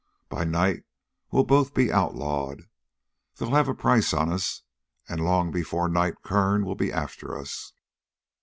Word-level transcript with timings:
By 0.29 0.45
night 0.45 0.83
we'll 1.29 1.43
both 1.43 1.75
be 1.75 1.91
outlawed. 1.91 2.63
They'll 3.35 3.51
have 3.51 3.67
a 3.67 3.75
price 3.75 4.15
on 4.15 4.33
us, 4.33 4.63
and 5.07 5.23
long 5.23 5.51
before 5.51 5.87
night, 5.87 6.23
Kern 6.23 6.65
will 6.65 6.73
be 6.73 6.91
after 6.91 7.37
us. 7.37 7.71